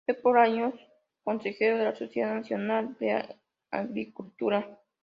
Fue 0.07 0.15
por 0.15 0.39
años 0.39 0.73
consejero 1.23 1.77
de 1.77 1.83
la 1.83 1.95
Sociedad 1.95 2.33
Nacional 2.33 2.97
de 2.99 3.23
Agricultura. 3.69 4.79